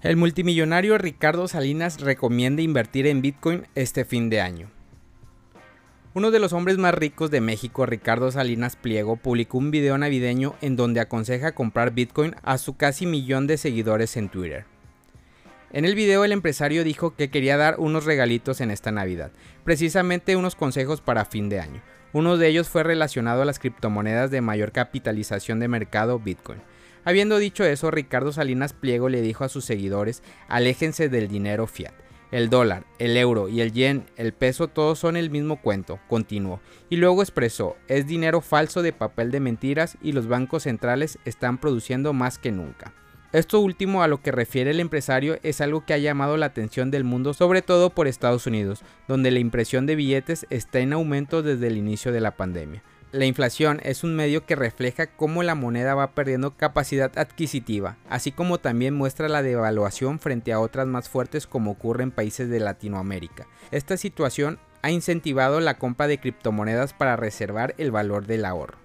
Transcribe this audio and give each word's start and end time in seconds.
El 0.00 0.16
multimillonario 0.16 0.96
Ricardo 0.96 1.48
Salinas 1.48 2.00
recomienda 2.00 2.62
invertir 2.62 3.08
en 3.08 3.20
Bitcoin 3.20 3.66
este 3.74 4.04
fin 4.04 4.30
de 4.30 4.40
año. 4.40 4.70
Uno 6.14 6.30
de 6.30 6.38
los 6.38 6.52
hombres 6.52 6.78
más 6.78 6.94
ricos 6.94 7.32
de 7.32 7.40
México, 7.40 7.84
Ricardo 7.84 8.30
Salinas 8.30 8.76
Pliego, 8.76 9.16
publicó 9.16 9.58
un 9.58 9.72
video 9.72 9.98
navideño 9.98 10.54
en 10.60 10.76
donde 10.76 11.00
aconseja 11.00 11.50
comprar 11.50 11.94
Bitcoin 11.94 12.36
a 12.44 12.58
su 12.58 12.76
casi 12.76 13.06
millón 13.06 13.48
de 13.48 13.56
seguidores 13.56 14.16
en 14.16 14.28
Twitter. 14.28 14.66
En 15.72 15.84
el 15.84 15.96
video 15.96 16.24
el 16.24 16.30
empresario 16.30 16.84
dijo 16.84 17.16
que 17.16 17.28
quería 17.28 17.56
dar 17.56 17.80
unos 17.80 18.04
regalitos 18.04 18.60
en 18.60 18.70
esta 18.70 18.92
Navidad, 18.92 19.32
precisamente 19.64 20.36
unos 20.36 20.54
consejos 20.54 21.00
para 21.00 21.24
fin 21.24 21.48
de 21.48 21.58
año. 21.58 21.82
Uno 22.12 22.36
de 22.36 22.46
ellos 22.46 22.68
fue 22.68 22.84
relacionado 22.84 23.42
a 23.42 23.44
las 23.44 23.58
criptomonedas 23.58 24.30
de 24.30 24.42
mayor 24.42 24.70
capitalización 24.70 25.58
de 25.58 25.66
mercado 25.66 26.20
Bitcoin. 26.20 26.60
Habiendo 27.08 27.38
dicho 27.38 27.64
eso, 27.64 27.90
Ricardo 27.90 28.34
Salinas 28.34 28.74
Pliego 28.74 29.08
le 29.08 29.22
dijo 29.22 29.42
a 29.42 29.48
sus 29.48 29.64
seguidores, 29.64 30.22
aléjense 30.46 31.08
del 31.08 31.26
dinero 31.26 31.66
fiat. 31.66 31.94
El 32.32 32.50
dólar, 32.50 32.84
el 32.98 33.16
euro 33.16 33.48
y 33.48 33.62
el 33.62 33.72
yen, 33.72 34.04
el 34.16 34.34
peso, 34.34 34.68
todos 34.68 34.98
son 34.98 35.16
el 35.16 35.30
mismo 35.30 35.62
cuento, 35.62 35.98
continuó. 36.06 36.60
Y 36.90 36.96
luego 36.96 37.22
expresó, 37.22 37.76
es 37.88 38.06
dinero 38.06 38.42
falso 38.42 38.82
de 38.82 38.92
papel 38.92 39.30
de 39.30 39.40
mentiras 39.40 39.96
y 40.02 40.12
los 40.12 40.28
bancos 40.28 40.64
centrales 40.64 41.18
están 41.24 41.56
produciendo 41.56 42.12
más 42.12 42.36
que 42.36 42.52
nunca. 42.52 42.92
Esto 43.32 43.58
último 43.60 44.02
a 44.02 44.08
lo 44.08 44.20
que 44.20 44.30
refiere 44.30 44.72
el 44.72 44.80
empresario 44.80 45.38
es 45.42 45.62
algo 45.62 45.86
que 45.86 45.94
ha 45.94 45.98
llamado 45.98 46.36
la 46.36 46.44
atención 46.44 46.90
del 46.90 47.04
mundo, 47.04 47.32
sobre 47.32 47.62
todo 47.62 47.88
por 47.88 48.06
Estados 48.06 48.46
Unidos, 48.46 48.82
donde 49.06 49.30
la 49.30 49.38
impresión 49.38 49.86
de 49.86 49.96
billetes 49.96 50.46
está 50.50 50.80
en 50.80 50.92
aumento 50.92 51.42
desde 51.42 51.68
el 51.68 51.78
inicio 51.78 52.12
de 52.12 52.20
la 52.20 52.36
pandemia. 52.36 52.82
La 53.10 53.24
inflación 53.24 53.80
es 53.84 54.04
un 54.04 54.14
medio 54.14 54.44
que 54.44 54.54
refleja 54.54 55.06
cómo 55.06 55.42
la 55.42 55.54
moneda 55.54 55.94
va 55.94 56.12
perdiendo 56.12 56.58
capacidad 56.58 57.10
adquisitiva, 57.18 57.96
así 58.10 58.32
como 58.32 58.58
también 58.58 58.94
muestra 58.94 59.30
la 59.30 59.42
devaluación 59.42 60.18
frente 60.18 60.52
a 60.52 60.60
otras 60.60 60.86
más 60.86 61.08
fuertes 61.08 61.46
como 61.46 61.70
ocurre 61.70 62.02
en 62.02 62.10
países 62.10 62.50
de 62.50 62.60
Latinoamérica. 62.60 63.46
Esta 63.70 63.96
situación 63.96 64.58
ha 64.82 64.90
incentivado 64.90 65.60
la 65.60 65.78
compra 65.78 66.06
de 66.06 66.18
criptomonedas 66.18 66.92
para 66.92 67.16
reservar 67.16 67.74
el 67.78 67.90
valor 67.90 68.26
del 68.26 68.44
ahorro. 68.44 68.76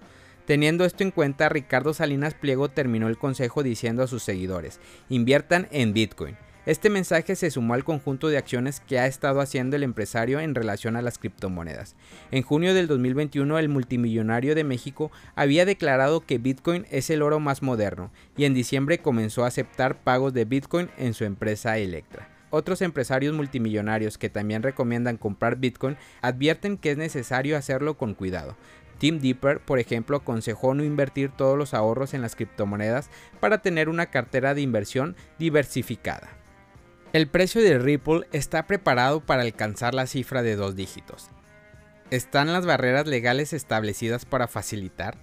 Teniendo 0.46 0.86
esto 0.86 1.02
en 1.02 1.10
cuenta, 1.10 1.50
Ricardo 1.50 1.92
Salinas 1.92 2.32
Pliego 2.32 2.70
terminó 2.70 3.08
el 3.08 3.18
consejo 3.18 3.62
diciendo 3.62 4.02
a 4.02 4.08
sus 4.08 4.22
seguidores, 4.22 4.80
inviertan 5.10 5.68
en 5.70 5.92
Bitcoin. 5.92 6.38
Este 6.66 6.88
mensaje 6.88 7.36
se 7.36 7.50
sumó 7.50 7.74
al 7.74 7.84
conjunto 7.84 8.28
de 8.28 8.38
acciones 8.38 8.80
que 8.80 8.98
ha 8.98 9.06
estado 9.06 9.42
haciendo 9.42 9.76
el 9.76 9.82
empresario 9.82 10.40
en 10.40 10.54
relación 10.54 10.96
a 10.96 11.02
las 11.02 11.18
criptomonedas. 11.18 11.94
En 12.30 12.42
junio 12.42 12.72
del 12.72 12.86
2021 12.86 13.58
el 13.58 13.68
multimillonario 13.68 14.54
de 14.54 14.64
México 14.64 15.12
había 15.34 15.66
declarado 15.66 16.24
que 16.24 16.38
Bitcoin 16.38 16.86
es 16.90 17.10
el 17.10 17.20
oro 17.20 17.38
más 17.38 17.60
moderno 17.60 18.10
y 18.34 18.46
en 18.46 18.54
diciembre 18.54 18.96
comenzó 18.96 19.44
a 19.44 19.48
aceptar 19.48 20.02
pagos 20.02 20.32
de 20.32 20.46
Bitcoin 20.46 20.88
en 20.96 21.12
su 21.12 21.24
empresa 21.24 21.76
Electra. 21.76 22.30
Otros 22.48 22.80
empresarios 22.80 23.34
multimillonarios 23.34 24.16
que 24.16 24.30
también 24.30 24.62
recomiendan 24.62 25.18
comprar 25.18 25.56
Bitcoin 25.56 25.98
advierten 26.22 26.78
que 26.78 26.92
es 26.92 26.96
necesario 26.96 27.58
hacerlo 27.58 27.98
con 27.98 28.14
cuidado. 28.14 28.56
Tim 28.96 29.18
Dipper, 29.18 29.60
por 29.60 29.80
ejemplo, 29.80 30.16
aconsejó 30.16 30.72
no 30.72 30.82
invertir 30.82 31.30
todos 31.30 31.58
los 31.58 31.74
ahorros 31.74 32.14
en 32.14 32.22
las 32.22 32.36
criptomonedas 32.36 33.10
para 33.38 33.58
tener 33.60 33.90
una 33.90 34.06
cartera 34.06 34.54
de 34.54 34.62
inversión 34.62 35.14
diversificada. 35.38 36.43
El 37.14 37.28
precio 37.28 37.62
de 37.62 37.78
Ripple 37.78 38.26
está 38.32 38.66
preparado 38.66 39.20
para 39.20 39.42
alcanzar 39.42 39.94
la 39.94 40.08
cifra 40.08 40.42
de 40.42 40.56
dos 40.56 40.74
dígitos. 40.74 41.30
¿Están 42.10 42.52
las 42.52 42.66
barreras 42.66 43.06
legales 43.06 43.52
establecidas 43.52 44.24
para 44.24 44.48
facilitar? 44.48 45.16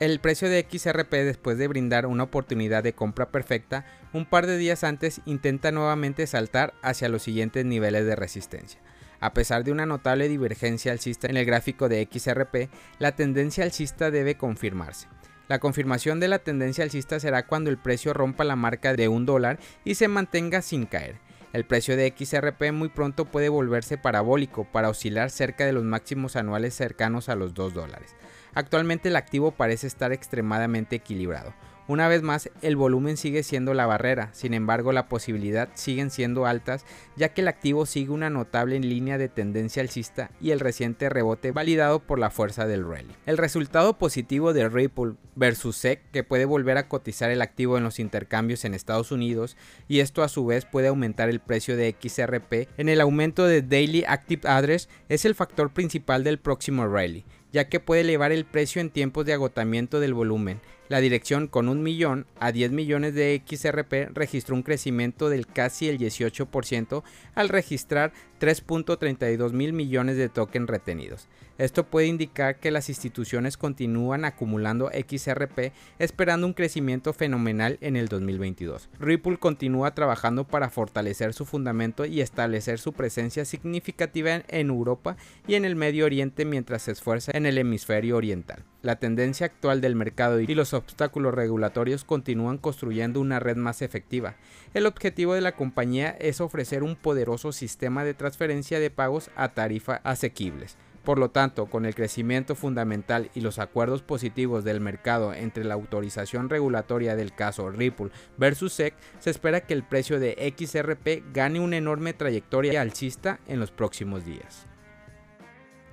El 0.00 0.18
precio 0.18 0.48
de 0.48 0.66
XRP 0.68 1.12
después 1.12 1.58
de 1.58 1.68
brindar 1.68 2.06
una 2.06 2.24
oportunidad 2.24 2.82
de 2.82 2.92
compra 2.92 3.30
perfecta, 3.30 3.86
un 4.12 4.26
par 4.26 4.48
de 4.48 4.58
días 4.58 4.82
antes 4.82 5.20
intenta 5.26 5.70
nuevamente 5.70 6.26
saltar 6.26 6.74
hacia 6.82 7.08
los 7.08 7.22
siguientes 7.22 7.64
niveles 7.64 8.04
de 8.04 8.16
resistencia. 8.16 8.80
A 9.20 9.32
pesar 9.32 9.62
de 9.62 9.70
una 9.70 9.86
notable 9.86 10.26
divergencia 10.28 10.90
alcista 10.90 11.28
en 11.28 11.36
el 11.36 11.46
gráfico 11.46 11.88
de 11.88 12.08
XRP, 12.10 12.68
la 12.98 13.14
tendencia 13.14 13.62
alcista 13.62 14.10
debe 14.10 14.36
confirmarse. 14.36 15.06
La 15.48 15.60
confirmación 15.60 16.18
de 16.18 16.26
la 16.26 16.40
tendencia 16.40 16.82
alcista 16.82 17.20
será 17.20 17.46
cuando 17.46 17.70
el 17.70 17.78
precio 17.78 18.12
rompa 18.12 18.42
la 18.42 18.56
marca 18.56 18.94
de 18.94 19.06
un 19.06 19.26
dólar 19.26 19.60
y 19.84 19.94
se 19.94 20.08
mantenga 20.08 20.60
sin 20.60 20.86
caer. 20.86 21.20
El 21.52 21.64
precio 21.64 21.96
de 21.96 22.12
XRP 22.16 22.72
muy 22.72 22.88
pronto 22.88 23.24
puede 23.24 23.48
volverse 23.48 23.96
parabólico 23.96 24.64
para 24.64 24.88
oscilar 24.88 25.30
cerca 25.30 25.64
de 25.64 25.72
los 25.72 25.84
máximos 25.84 26.34
anuales 26.34 26.74
cercanos 26.74 27.28
a 27.28 27.36
los 27.36 27.54
2 27.54 27.74
dólares. 27.74 28.16
Actualmente 28.54 29.08
el 29.08 29.16
activo 29.16 29.52
parece 29.52 29.86
estar 29.86 30.12
extremadamente 30.12 30.96
equilibrado, 30.96 31.54
una 31.88 32.08
vez 32.08 32.22
más, 32.22 32.50
el 32.62 32.74
volumen 32.74 33.16
sigue 33.16 33.44
siendo 33.44 33.72
la 33.72 33.86
barrera, 33.86 34.30
sin 34.32 34.54
embargo 34.54 34.92
la 34.92 35.08
posibilidad 35.08 35.68
siguen 35.74 36.10
siendo 36.10 36.44
altas 36.46 36.84
ya 37.16 37.28
que 37.28 37.42
el 37.42 37.48
activo 37.48 37.86
sigue 37.86 38.10
una 38.10 38.28
notable 38.28 38.80
línea 38.80 39.18
de 39.18 39.28
tendencia 39.28 39.82
alcista 39.82 40.30
y 40.40 40.50
el 40.50 40.60
reciente 40.60 41.08
rebote 41.08 41.52
validado 41.52 42.00
por 42.00 42.18
la 42.18 42.30
fuerza 42.30 42.66
del 42.66 42.84
rally. 42.84 43.14
El 43.24 43.38
resultado 43.38 43.98
positivo 43.98 44.52
de 44.52 44.68
Ripple 44.68 45.14
versus 45.36 45.76
SEC 45.76 46.10
que 46.10 46.24
puede 46.24 46.44
volver 46.44 46.76
a 46.76 46.88
cotizar 46.88 47.30
el 47.30 47.40
activo 47.40 47.78
en 47.78 47.84
los 47.84 48.00
intercambios 48.00 48.64
en 48.64 48.74
Estados 48.74 49.12
Unidos 49.12 49.56
y 49.86 50.00
esto 50.00 50.22
a 50.22 50.28
su 50.28 50.44
vez 50.44 50.64
puede 50.64 50.88
aumentar 50.88 51.28
el 51.28 51.40
precio 51.40 51.76
de 51.76 51.94
XRP 52.00 52.68
en 52.78 52.88
el 52.88 53.00
aumento 53.00 53.46
de 53.46 53.62
Daily 53.62 54.04
Active 54.06 54.48
Address 54.48 54.88
es 55.08 55.24
el 55.24 55.34
factor 55.34 55.72
principal 55.72 56.24
del 56.24 56.38
próximo 56.38 56.86
rally 56.88 57.24
ya 57.52 57.68
que 57.70 57.80
puede 57.80 58.02
elevar 58.02 58.32
el 58.32 58.44
precio 58.44 58.82
en 58.82 58.90
tiempos 58.90 59.24
de 59.24 59.32
agotamiento 59.32 59.98
del 59.98 60.12
volumen. 60.12 60.60
La 60.88 61.00
dirección 61.00 61.48
con 61.48 61.68
un 61.68 61.82
millón 61.82 62.26
a 62.38 62.52
10 62.52 62.70
millones 62.70 63.14
de 63.14 63.42
XRP 63.44 64.14
registró 64.14 64.54
un 64.54 64.62
crecimiento 64.62 65.28
del 65.28 65.46
casi 65.46 65.88
el 65.88 65.98
18% 65.98 67.02
al 67.34 67.48
registrar 67.48 68.12
3.32 68.40 69.52
mil 69.52 69.72
millones 69.72 70.16
de 70.16 70.28
tokens 70.28 70.68
retenidos. 70.68 71.28
Esto 71.58 71.84
puede 71.84 72.06
indicar 72.06 72.60
que 72.60 72.70
las 72.70 72.90
instituciones 72.90 73.56
continúan 73.56 74.24
acumulando 74.24 74.90
XRP 74.90 75.72
esperando 75.98 76.46
un 76.46 76.52
crecimiento 76.52 77.12
fenomenal 77.14 77.78
en 77.80 77.96
el 77.96 78.08
2022. 78.08 78.90
Ripple 78.98 79.38
continúa 79.38 79.94
trabajando 79.94 80.46
para 80.46 80.68
fortalecer 80.68 81.32
su 81.32 81.46
fundamento 81.46 82.04
y 82.04 82.20
establecer 82.20 82.78
su 82.78 82.92
presencia 82.92 83.44
significativa 83.44 84.42
en 84.48 84.68
Europa 84.68 85.16
y 85.46 85.54
en 85.54 85.64
el 85.64 85.76
Medio 85.76 86.04
Oriente 86.04 86.44
mientras 86.44 86.82
se 86.82 86.92
esfuerza 86.92 87.32
en 87.34 87.46
el 87.46 87.56
hemisferio 87.56 88.16
oriental. 88.16 88.64
La 88.82 88.96
tendencia 88.96 89.46
actual 89.46 89.80
del 89.80 89.96
mercado 89.96 90.40
y 90.40 90.46
los 90.54 90.74
obstáculos 90.74 91.34
regulatorios 91.34 92.04
continúan 92.04 92.58
construyendo 92.58 93.20
una 93.20 93.40
red 93.40 93.56
más 93.56 93.82
efectiva. 93.82 94.36
El 94.74 94.86
objetivo 94.86 95.34
de 95.34 95.40
la 95.40 95.56
compañía 95.56 96.10
es 96.20 96.40
ofrecer 96.40 96.82
un 96.82 96.96
poderoso 96.96 97.50
sistema 97.50 98.04
de 98.04 98.14
transferencia 98.14 98.78
de 98.78 98.90
pagos 98.90 99.30
a 99.34 99.48
tarifa 99.54 99.96
asequibles. 100.04 100.76
Por 101.06 101.20
lo 101.20 101.30
tanto, 101.30 101.66
con 101.66 101.86
el 101.86 101.94
crecimiento 101.94 102.56
fundamental 102.56 103.30
y 103.32 103.40
los 103.40 103.60
acuerdos 103.60 104.02
positivos 104.02 104.64
del 104.64 104.80
mercado 104.80 105.32
entre 105.34 105.62
la 105.62 105.74
autorización 105.74 106.50
regulatoria 106.50 107.14
del 107.14 107.32
caso 107.32 107.70
Ripple 107.70 108.10
versus 108.36 108.72
SEC, 108.72 108.92
se 109.20 109.30
espera 109.30 109.60
que 109.60 109.72
el 109.72 109.84
precio 109.84 110.18
de 110.18 110.52
XRP 110.58 111.32
gane 111.32 111.60
una 111.60 111.76
enorme 111.76 112.12
trayectoria 112.12 112.80
alcista 112.80 113.38
en 113.46 113.60
los 113.60 113.70
próximos 113.70 114.24
días. 114.24 114.66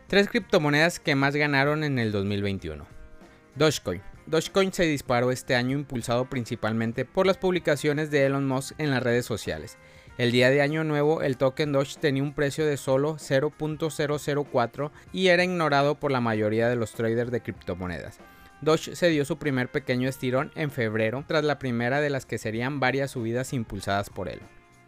Tres 0.08 0.30
criptomonedas 0.30 1.00
que 1.00 1.14
más 1.14 1.36
ganaron 1.36 1.84
en 1.84 2.00
el 2.00 2.12
2021. 2.12 2.84
Dogecoin. 3.54 4.02
Dogecoin 4.26 4.74
se 4.74 4.86
disparó 4.86 5.30
este 5.30 5.54
año 5.54 5.78
impulsado 5.78 6.26
principalmente 6.26 7.06
por 7.06 7.28
las 7.28 7.38
publicaciones 7.38 8.10
de 8.10 8.26
Elon 8.26 8.48
Musk 8.48 8.74
en 8.80 8.90
las 8.90 9.04
redes 9.04 9.28
sociales. 9.28 9.78
El 10.18 10.32
día 10.32 10.52
de 10.52 10.62
año 10.62 10.84
nuevo 10.84 11.24
el 11.24 11.38
token 11.38 11.72
Doge 11.72 12.00
tenía 12.00 12.22
un 12.22 12.34
precio 12.34 12.68
de 12.68 12.78
solo 12.78 13.16
0.004 13.16 14.92
y 15.12 15.28
era 15.28 15.44
ignorado 15.44 15.96
por 15.96 16.12
la 16.12 16.22
mayoría 16.22 16.70
de 16.70 16.76
los 16.76 16.92
traders 16.94 17.32
de 17.32 17.42
criptomonedas. 17.42 18.20
Doge 18.62 18.96
se 18.96 19.10
dio 19.10 19.26
su 19.26 19.38
primer 19.40 19.70
pequeño 19.70 20.08
estirón 20.08 20.52
en 20.54 20.70
febrero 20.70 21.26
tras 21.28 21.44
la 21.44 21.58
primera 21.58 22.00
de 22.00 22.12
las 22.12 22.28
que 22.28 22.38
serían 22.38 22.80
varias 22.80 23.12
subidas 23.12 23.54
impulsadas 23.54 24.12
por 24.12 24.30
él. 24.30 24.40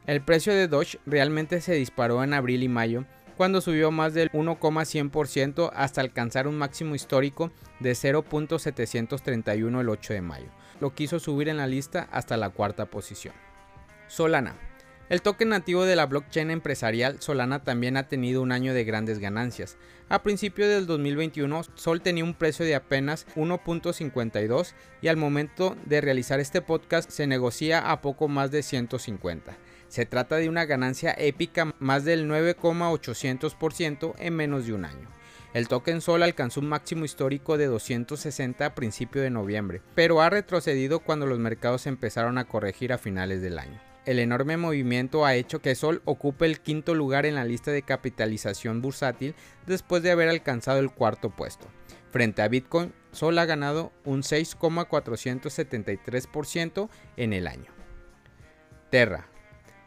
El 0.06 0.22
precio 0.22 0.54
de 0.54 0.68
Doge 0.68 1.00
realmente 1.08 1.60
se 1.60 1.74
disparó 1.74 2.24
en 2.24 2.36
abril 2.36 2.62
y 2.62 2.70
mayo 2.70 3.06
cuando 3.36 3.62
subió 3.62 3.90
más 3.90 4.14
del 4.14 4.32
1,100% 4.32 5.72
hasta 5.74 6.02
alcanzar 6.02 6.48
un 6.48 6.56
máximo 6.56 6.94
histórico 6.94 7.52
de 7.80 7.94
0.731 7.94 9.82
el 9.82 9.90
8 9.90 10.14
de 10.14 10.22
mayo. 10.22 10.48
Lo 10.80 10.94
quiso 10.94 11.20
subir 11.20 11.50
en 11.50 11.58
la 11.58 11.66
lista 11.66 12.08
hasta 12.12 12.38
la 12.38 12.52
cuarta 12.52 12.86
posición. 12.86 13.34
Solana. 14.08 14.56
El 15.08 15.22
token 15.22 15.50
nativo 15.50 15.86
de 15.86 15.96
la 15.96 16.08
blockchain 16.08 16.50
empresarial 16.50 17.22
Solana 17.22 17.64
también 17.64 17.96
ha 17.96 18.08
tenido 18.08 18.42
un 18.42 18.52
año 18.52 18.74
de 18.74 18.86
grandes 18.86 19.20
ganancias. 19.20 19.78
A 20.10 20.24
principios 20.24 20.68
del 20.68 20.88
2021, 20.88 21.62
Sol 21.76 22.02
tenía 22.02 22.24
un 22.24 22.34
precio 22.34 22.66
de 22.66 22.74
apenas 22.74 23.28
1.52 23.36 24.74
y 25.04 25.08
al 25.08 25.18
momento 25.18 25.78
de 25.86 26.02
realizar 26.02 26.40
este 26.40 26.64
podcast 26.64 27.12
se 27.12 27.28
negocia 27.28 27.92
a 27.92 28.02
poco 28.02 28.28
más 28.28 28.50
de 28.50 28.64
150. 28.64 29.56
Se 29.90 30.08
trata 30.08 30.38
de 30.38 30.50
una 30.50 30.66
ganancia 30.66 31.14
épica 31.16 31.76
más 31.78 32.04
del 32.04 32.28
9,800% 32.28 34.16
en 34.18 34.36
menos 34.36 34.66
de 34.66 34.74
un 34.74 34.86
año. 34.86 35.08
El 35.54 35.68
token 35.68 36.02
Sol 36.02 36.24
alcanzó 36.24 36.62
un 36.62 36.68
máximo 36.68 37.06
histórico 37.06 37.60
de 37.60 37.68
260 37.68 38.66
a 38.66 38.74
principio 38.74 39.22
de 39.22 39.30
noviembre, 39.30 39.84
pero 39.94 40.20
ha 40.22 40.32
retrocedido 40.32 41.00
cuando 41.00 41.28
los 41.28 41.38
mercados 41.38 41.86
empezaron 41.86 42.40
a 42.40 42.46
corregir 42.46 42.92
a 42.92 42.98
finales 42.98 43.44
del 43.44 43.60
año. 43.60 43.95
El 44.06 44.20
enorme 44.20 44.58
movimiento 44.58 45.26
ha 45.26 45.36
hecho 45.36 45.62
que 45.62 45.76
Sol 45.76 46.02
ocupe 46.06 46.46
el 46.46 46.60
quinto 46.60 46.96
lugar 46.96 47.26
en 47.26 47.36
la 47.36 47.46
lista 47.46 47.72
de 47.72 47.82
capitalización 47.82 48.82
bursátil 48.82 49.36
después 49.66 50.04
de 50.04 50.12
haber 50.12 50.30
alcanzado 50.30 50.80
el 50.80 50.92
cuarto 50.92 51.30
puesto. 51.30 51.68
Frente 52.12 52.42
a 52.42 52.48
Bitcoin, 52.48 52.94
Sol 53.12 53.38
ha 53.40 53.46
ganado 53.46 53.92
un 54.06 54.22
6,473% 54.22 56.90
en 57.18 57.34
el 57.34 57.48
año. 57.48 57.74
Terra. 58.90 59.28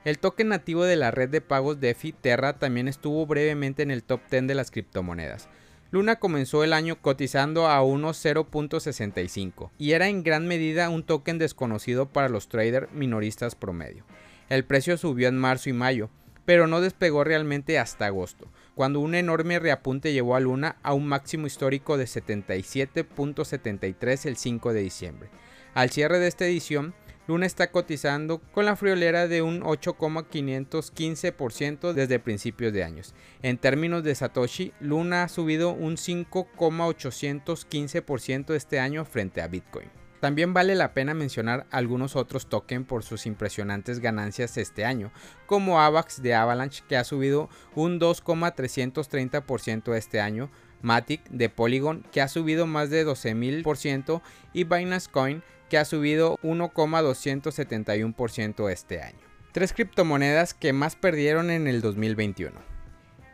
El 0.04 0.18
token 0.18 0.48
nativo 0.48 0.84
de 0.84 0.96
la 0.96 1.10
red 1.10 1.28
de 1.28 1.40
pagos 1.40 1.80
DeFi 1.80 2.12
Terra 2.12 2.58
también 2.58 2.88
estuvo 2.88 3.26
brevemente 3.26 3.82
en 3.82 3.90
el 3.90 4.02
top 4.02 4.20
10 4.30 4.46
de 4.46 4.54
las 4.54 4.70
criptomonedas. 4.70 5.48
Luna 5.90 6.17
comenzó 6.17 6.64
el 6.64 6.75
año 6.75 7.00
cotizando 7.00 7.67
a 7.67 7.82
unos 7.82 8.23
0.65 8.23 9.70
y 9.79 9.93
era 9.93 10.08
en 10.08 10.23
gran 10.23 10.46
medida 10.46 10.90
un 10.90 11.02
token 11.02 11.38
desconocido 11.38 12.05
para 12.06 12.29
los 12.29 12.49
traders 12.49 12.93
minoristas 12.93 13.55
promedio. 13.55 14.05
El 14.50 14.67
precio 14.67 14.99
subió 14.99 15.29
en 15.29 15.38
marzo 15.38 15.70
y 15.70 15.73
mayo, 15.73 16.11
pero 16.44 16.67
no 16.67 16.82
despegó 16.82 17.25
realmente 17.25 17.79
hasta 17.79 18.05
agosto, 18.05 18.49
cuando 18.75 19.00
un 19.00 19.14
enorme 19.14 19.58
reapunte 19.58 20.12
llevó 20.12 20.37
a 20.37 20.40
Luna 20.40 20.76
a 20.82 20.93
un 20.93 21.06
máximo 21.06 21.46
histórico 21.46 21.96
de 21.96 22.05
77.73 22.05 24.26
el 24.26 24.37
5 24.37 24.75
de 24.75 24.82
diciembre. 24.82 25.31
Al 25.73 25.88
cierre 25.88 26.19
de 26.19 26.29
esta 26.29 26.44
edición, 26.44 26.93
Luna 27.28 27.44
está 27.44 27.70
cotizando 27.70 28.40
con 28.52 28.64
la 28.64 28.75
friolera 28.75 29.28
de 29.28 29.42
un 29.42 29.60
8,515% 29.60 31.92
desde 31.92 32.19
principios 32.19 32.72
de 32.72 32.82
años. 32.82 33.14
En 33.42 33.58
términos 33.58 34.02
de 34.02 34.14
Satoshi, 34.14 34.72
Luna 34.80 35.25
ha 35.25 35.28
subido 35.28 35.72
un 35.72 35.98
5,815% 35.98 38.54
este 38.54 38.80
año 38.80 39.04
frente 39.04 39.42
a 39.42 39.48
Bitcoin. 39.48 39.90
También 40.20 40.52
vale 40.52 40.74
la 40.74 40.92
pena 40.94 41.14
mencionar 41.14 41.66
algunos 41.70 42.16
otros 42.16 42.48
tokens 42.48 42.86
por 42.86 43.04
sus 43.04 43.24
impresionantes 43.26 44.00
ganancias 44.00 44.56
este 44.56 44.84
año, 44.84 45.12
como 45.46 45.80
AVAX 45.80 46.20
de 46.22 46.34
Avalanche 46.34 46.82
que 46.88 46.96
ha 46.96 47.04
subido 47.04 47.48
un 47.74 48.00
2,330% 48.00 49.94
este 49.94 50.20
año, 50.20 50.50
Matic 50.82 51.22
de 51.30 51.48
Polygon 51.48 52.04
que 52.10 52.20
ha 52.20 52.26
subido 52.28 52.66
más 52.66 52.90
de 52.90 53.06
12.000% 53.06 54.20
y 54.52 54.64
Binance 54.64 55.08
Coin 55.10 55.42
que 55.68 55.78
ha 55.78 55.84
subido 55.84 56.36
1,271% 56.42 58.70
este 58.70 59.02
año. 59.02 59.20
Tres 59.52 59.72
criptomonedas 59.72 60.52
que 60.54 60.72
más 60.72 60.96
perdieron 60.96 61.50
en 61.50 61.68
el 61.68 61.80
2021. 61.80 62.58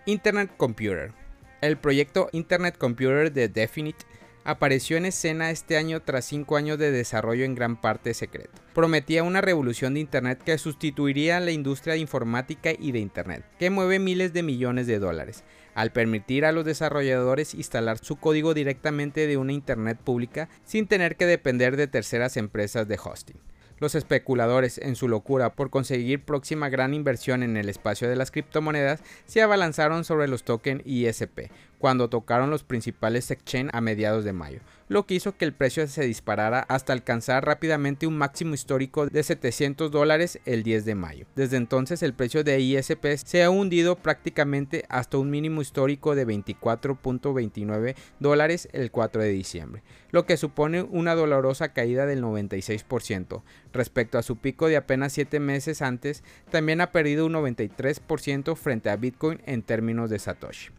Internet 0.06 0.50
Computer. 0.56 1.12
El 1.60 1.76
proyecto 1.76 2.28
Internet 2.32 2.76
Computer 2.76 3.32
de 3.32 3.48
Definite 3.48 4.04
apareció 4.44 4.96
en 4.96 5.06
escena 5.06 5.50
este 5.50 5.76
año 5.76 6.00
tras 6.00 6.26
5 6.26 6.56
años 6.56 6.78
de 6.78 6.90
desarrollo 6.90 7.44
en 7.44 7.54
gran 7.54 7.80
parte 7.80 8.14
secreto. 8.14 8.62
Prometía 8.74 9.22
una 9.22 9.40
revolución 9.40 9.94
de 9.94 10.00
Internet 10.00 10.42
que 10.44 10.58
sustituiría 10.58 11.40
la 11.40 11.50
industria 11.50 11.94
de 11.94 12.00
informática 12.00 12.70
y 12.78 12.92
de 12.92 12.98
Internet, 12.98 13.44
que 13.58 13.70
mueve 13.70 13.98
miles 13.98 14.32
de 14.32 14.42
millones 14.42 14.86
de 14.86 14.98
dólares, 14.98 15.44
al 15.74 15.92
permitir 15.92 16.44
a 16.44 16.52
los 16.52 16.64
desarrolladores 16.64 17.54
instalar 17.54 17.98
su 17.98 18.16
código 18.16 18.54
directamente 18.54 19.26
de 19.26 19.36
una 19.36 19.52
Internet 19.52 19.98
pública 19.98 20.48
sin 20.64 20.86
tener 20.86 21.16
que 21.16 21.26
depender 21.26 21.76
de 21.76 21.88
terceras 21.88 22.36
empresas 22.36 22.86
de 22.86 22.98
hosting. 23.02 23.40
Los 23.80 23.96
especuladores, 23.96 24.78
en 24.78 24.94
su 24.94 25.08
locura 25.08 25.52
por 25.52 25.68
conseguir 25.68 26.24
próxima 26.24 26.68
gran 26.68 26.94
inversión 26.94 27.42
en 27.42 27.56
el 27.56 27.68
espacio 27.68 28.08
de 28.08 28.14
las 28.14 28.30
criptomonedas, 28.30 29.02
se 29.26 29.42
abalanzaron 29.42 30.04
sobre 30.04 30.28
los 30.28 30.44
tokens 30.44 30.82
ISP, 30.86 31.50
cuando 31.84 32.08
tocaron 32.08 32.48
los 32.48 32.64
principales 32.64 33.30
exchange 33.30 33.68
a 33.74 33.82
mediados 33.82 34.24
de 34.24 34.32
mayo, 34.32 34.60
lo 34.88 35.04
que 35.04 35.16
hizo 35.16 35.36
que 35.36 35.44
el 35.44 35.52
precio 35.52 35.86
se 35.86 36.06
disparara 36.06 36.60
hasta 36.60 36.94
alcanzar 36.94 37.44
rápidamente 37.44 38.06
un 38.06 38.16
máximo 38.16 38.54
histórico 38.54 39.06
de 39.06 39.22
700 39.22 39.90
dólares 39.90 40.40
el 40.46 40.62
10 40.62 40.86
de 40.86 40.94
mayo. 40.94 41.26
Desde 41.36 41.58
entonces 41.58 42.02
el 42.02 42.14
precio 42.14 42.42
de 42.42 42.58
ISP 42.58 43.04
se 43.22 43.44
ha 43.44 43.50
hundido 43.50 43.96
prácticamente 43.96 44.86
hasta 44.88 45.18
un 45.18 45.28
mínimo 45.28 45.60
histórico 45.60 46.14
de 46.14 46.26
24.29 46.26 47.96
dólares 48.18 48.66
el 48.72 48.90
4 48.90 49.20
de 49.20 49.28
diciembre, 49.28 49.82
lo 50.10 50.24
que 50.24 50.38
supone 50.38 50.80
una 50.80 51.14
dolorosa 51.14 51.74
caída 51.74 52.06
del 52.06 52.22
96%. 52.22 53.42
Respecto 53.74 54.16
a 54.16 54.22
su 54.22 54.36
pico 54.38 54.68
de 54.68 54.78
apenas 54.78 55.12
7 55.12 55.38
meses 55.38 55.82
antes, 55.82 56.24
también 56.50 56.80
ha 56.80 56.92
perdido 56.92 57.26
un 57.26 57.34
93% 57.34 58.56
frente 58.56 58.88
a 58.88 58.96
Bitcoin 58.96 59.42
en 59.44 59.60
términos 59.60 60.08
de 60.08 60.18
Satoshi. 60.18 60.70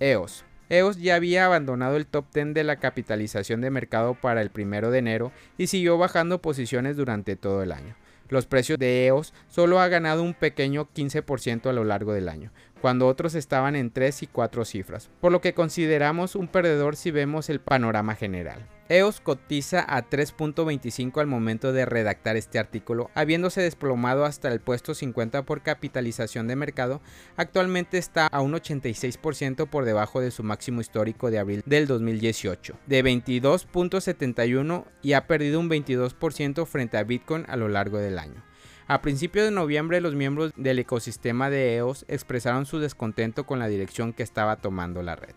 EOS. 0.00 0.44
EOS 0.70 0.96
ya 0.98 1.16
había 1.16 1.46
abandonado 1.46 1.96
el 1.96 2.06
top 2.06 2.26
10 2.32 2.54
de 2.54 2.64
la 2.64 2.76
capitalización 2.76 3.60
de 3.60 3.70
mercado 3.70 4.14
para 4.14 4.40
el 4.40 4.50
primero 4.50 4.90
de 4.90 4.98
enero 4.98 5.32
y 5.58 5.66
siguió 5.66 5.98
bajando 5.98 6.40
posiciones 6.40 6.96
durante 6.96 7.36
todo 7.36 7.62
el 7.62 7.72
año. 7.72 7.96
Los 8.28 8.46
precios 8.46 8.78
de 8.78 9.06
EOS 9.06 9.34
solo 9.48 9.80
ha 9.80 9.88
ganado 9.88 10.22
un 10.22 10.34
pequeño 10.34 10.88
15% 10.94 11.68
a 11.68 11.72
lo 11.72 11.84
largo 11.84 12.14
del 12.14 12.28
año, 12.28 12.50
cuando 12.84 13.08
otros 13.08 13.34
estaban 13.34 13.76
en 13.76 13.90
3 13.90 14.24
y 14.24 14.26
4 14.26 14.66
cifras, 14.66 15.08
por 15.22 15.32
lo 15.32 15.40
que 15.40 15.54
consideramos 15.54 16.36
un 16.36 16.48
perdedor 16.48 16.96
si 16.96 17.10
vemos 17.10 17.48
el 17.48 17.58
panorama 17.58 18.14
general. 18.14 18.68
EOS 18.90 19.22
cotiza 19.22 19.82
a 19.88 20.10
3.25 20.10 21.18
al 21.18 21.26
momento 21.26 21.72
de 21.72 21.86
redactar 21.86 22.36
este 22.36 22.58
artículo, 22.58 23.10
habiéndose 23.14 23.62
desplomado 23.62 24.26
hasta 24.26 24.52
el 24.52 24.60
puesto 24.60 24.92
50 24.92 25.46
por 25.46 25.62
capitalización 25.62 26.46
de 26.46 26.56
mercado, 26.56 27.00
actualmente 27.38 27.96
está 27.96 28.26
a 28.26 28.42
un 28.42 28.52
86% 28.52 29.66
por 29.66 29.86
debajo 29.86 30.20
de 30.20 30.30
su 30.30 30.42
máximo 30.42 30.82
histórico 30.82 31.30
de 31.30 31.38
abril 31.38 31.62
del 31.64 31.86
2018, 31.86 32.76
de 32.86 33.02
22.71 33.02 34.84
y 35.00 35.14
ha 35.14 35.26
perdido 35.26 35.58
un 35.58 35.70
22% 35.70 36.66
frente 36.66 36.98
a 36.98 37.04
Bitcoin 37.04 37.46
a 37.48 37.56
lo 37.56 37.70
largo 37.70 37.96
del 37.96 38.18
año. 38.18 38.44
A 38.86 39.00
principios 39.00 39.46
de 39.46 39.50
noviembre 39.50 40.02
los 40.02 40.14
miembros 40.14 40.52
del 40.56 40.78
ecosistema 40.78 41.48
de 41.48 41.76
EOS 41.76 42.04
expresaron 42.06 42.66
su 42.66 42.80
descontento 42.80 43.46
con 43.46 43.58
la 43.58 43.68
dirección 43.68 44.12
que 44.12 44.22
estaba 44.22 44.56
tomando 44.56 45.02
la 45.02 45.16
red. 45.16 45.34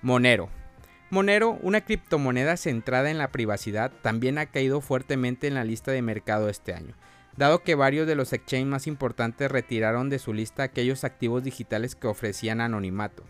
Monero. 0.00 0.48
Monero, 1.10 1.58
una 1.60 1.82
criptomoneda 1.82 2.56
centrada 2.56 3.10
en 3.10 3.18
la 3.18 3.30
privacidad, 3.30 3.92
también 4.00 4.38
ha 4.38 4.46
caído 4.46 4.80
fuertemente 4.80 5.46
en 5.46 5.54
la 5.54 5.64
lista 5.64 5.92
de 5.92 6.00
mercado 6.00 6.48
este 6.48 6.72
año, 6.72 6.94
dado 7.36 7.62
que 7.62 7.74
varios 7.74 8.06
de 8.06 8.14
los 8.14 8.32
exchanges 8.32 8.66
más 8.66 8.86
importantes 8.86 9.50
retiraron 9.50 10.08
de 10.08 10.18
su 10.18 10.32
lista 10.32 10.62
aquellos 10.62 11.04
activos 11.04 11.44
digitales 11.44 11.94
que 11.94 12.08
ofrecían 12.08 12.62
anonimato. 12.62 13.22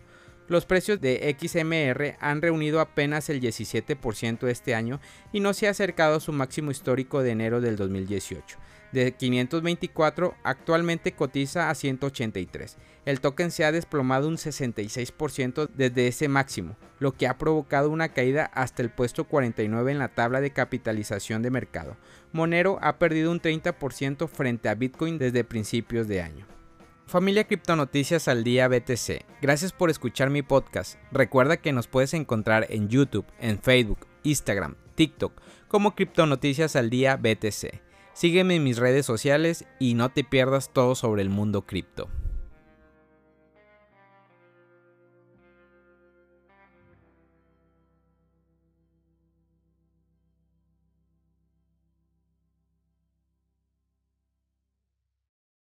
Los 0.47 0.65
precios 0.65 1.01
de 1.01 1.35
XMR 1.39 2.15
han 2.19 2.41
reunido 2.41 2.79
apenas 2.79 3.29
el 3.29 3.41
17% 3.41 4.47
este 4.47 4.75
año 4.75 4.99
y 5.33 5.39
no 5.39 5.53
se 5.53 5.67
ha 5.67 5.71
acercado 5.71 6.15
a 6.15 6.19
su 6.19 6.31
máximo 6.31 6.71
histórico 6.71 7.21
de 7.21 7.31
enero 7.31 7.61
del 7.61 7.75
2018 7.75 8.57
de 8.91 9.11
524 9.11 10.35
actualmente 10.43 11.11
cotiza 11.13 11.69
a 11.69 11.75
183. 11.75 12.77
El 13.05 13.19
token 13.19 13.51
se 13.51 13.65
ha 13.65 13.71
desplomado 13.71 14.27
un 14.27 14.37
66% 14.37 15.69
desde 15.73 16.07
ese 16.07 16.27
máximo, 16.27 16.75
lo 16.99 17.13
que 17.13 17.27
ha 17.27 17.37
provocado 17.37 17.89
una 17.89 18.09
caída 18.09 18.45
hasta 18.53 18.81
el 18.81 18.89
puesto 18.89 19.25
49 19.25 19.91
en 19.91 19.99
la 19.99 20.09
tabla 20.09 20.41
de 20.41 20.51
capitalización 20.51 21.41
de 21.41 21.51
mercado. 21.51 21.97
Monero 22.31 22.79
ha 22.81 22.97
perdido 22.97 23.31
un 23.31 23.41
30% 23.41 24.27
frente 24.27 24.69
a 24.69 24.75
Bitcoin 24.75 25.17
desde 25.17 25.43
principios 25.43 26.07
de 26.07 26.21
año. 26.21 26.56
Familia 27.07 27.45
Criptonoticias 27.45 28.27
al 28.27 28.43
Día 28.43 28.67
BTC, 28.67 29.23
gracias 29.41 29.71
por 29.71 29.89
escuchar 29.89 30.29
mi 30.29 30.41
podcast. 30.41 30.99
Recuerda 31.09 31.55
que 31.55 31.71
nos 31.71 31.87
puedes 31.87 32.13
encontrar 32.13 32.67
en 32.69 32.89
YouTube, 32.89 33.25
en 33.39 33.59
Facebook, 33.59 33.99
Instagram, 34.23 34.75
TikTok 34.95 35.31
como 35.69 35.95
Criptonoticias 35.95 36.75
al 36.75 36.89
Día 36.89 37.15
BTC. 37.15 37.79
Sígueme 38.11 38.57
en 38.57 38.65
mis 38.65 38.77
redes 38.77 39.05
sociales 39.05 39.63
y 39.79 39.93
no 39.93 40.09
te 40.09 40.25
pierdas 40.25 40.73
todo 40.73 40.95
sobre 40.95 41.21
el 41.21 41.29
mundo 41.29 41.61
cripto. 41.61 42.09